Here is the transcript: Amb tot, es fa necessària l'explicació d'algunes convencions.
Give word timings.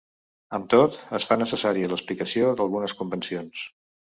Amb 0.57 0.69
tot, 0.73 0.95
es 1.17 1.27
fa 1.31 1.37
necessària 1.41 1.91
l'explicació 1.91 2.51
d'algunes 2.63 2.97
convencions. 3.03 3.63